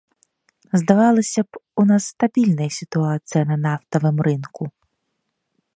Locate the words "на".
3.53-3.57